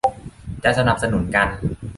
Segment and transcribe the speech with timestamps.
[0.63, 1.47] จะสนับสนุนกัน